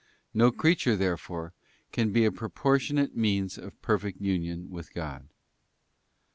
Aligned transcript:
No 0.33 0.51
creature, 0.51 0.95
therefore, 0.95 1.53
can 1.91 2.11
bea 2.11 2.27
proportion 2.31 2.97
ate 2.97 3.15
means 3.15 3.55
of 3.59 3.79
perfect 3.83 4.19
union 4.19 4.67
with 4.71 4.95
God. 4.95 5.29